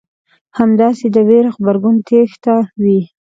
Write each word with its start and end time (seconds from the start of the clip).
همداسې 0.57 1.05
د 1.15 1.17
وېرې 1.27 1.49
غبرګون 1.55 1.95
تېښته 2.07 2.55
وي. 2.83 3.01